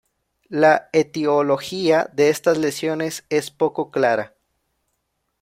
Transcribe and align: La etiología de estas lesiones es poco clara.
La 0.49 0.89
etiología 0.93 2.09
de 2.11 2.31
estas 2.31 2.57
lesiones 2.57 3.23
es 3.29 3.51
poco 3.51 3.91
clara. 3.91 4.33